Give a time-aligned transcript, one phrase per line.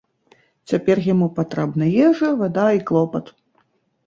[0.71, 3.25] Цяпер яму патрэбна ежа, вада і клопат.